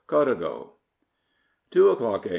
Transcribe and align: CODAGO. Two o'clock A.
CODAGO. 0.07 0.79
Two 1.69 1.89
o'clock 1.91 2.25
A. 2.25 2.29